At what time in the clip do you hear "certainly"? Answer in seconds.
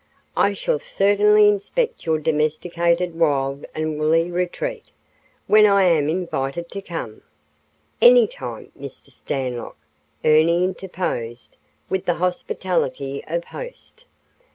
0.79-1.47